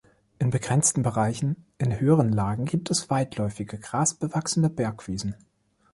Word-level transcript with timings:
In 0.39 0.49
begrenzten 0.49 1.03
Bereichen 1.03 1.63
in 1.77 1.99
höheren 1.99 2.31
Lagen 2.33 2.65
gibt 2.65 2.89
es 2.89 3.11
weitläufige, 3.11 3.77
grasbewachsene 3.77 4.71
Bergwiesen. 4.71 5.35